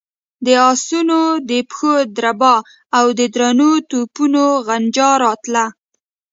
[0.45, 2.55] د آسونو د پښو دربا
[2.97, 5.65] او د درنو توپونو غنجا راتله.